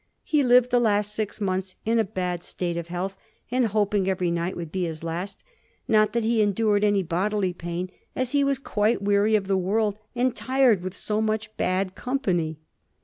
[0.23, 3.15] He lived the last six months in a bad state of health,
[3.51, 5.43] and hoping every night would be his last;
[5.87, 7.85] not that he endured any bodily pain,
[8.15, 11.93] but as he was quite weary of the world, and tired with so much bad
[11.93, 12.57] company."